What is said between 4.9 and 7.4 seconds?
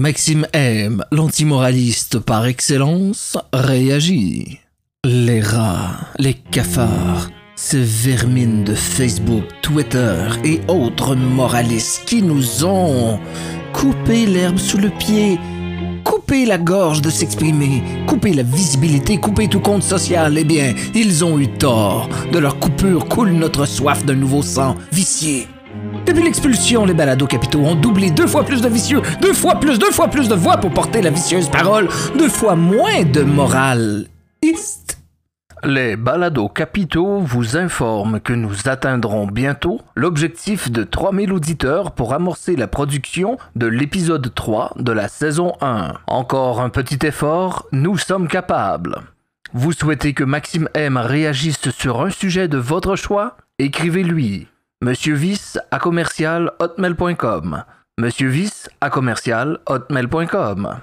Les rats, les cafards,